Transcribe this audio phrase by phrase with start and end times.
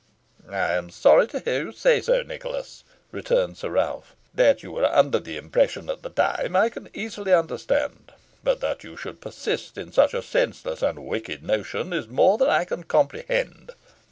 [0.49, 4.15] "I am sorry to hear you say so, Nicholas," returned Sir Ralph.
[4.33, 8.11] "That you were under the impression at the time I can easily understand;
[8.43, 12.49] but that you should persist in such a senseless and wicked notion is more than
[12.49, 13.73] I can comprehend."